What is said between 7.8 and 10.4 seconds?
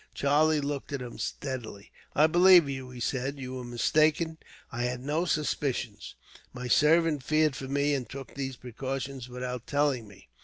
and took these precautions without telling me.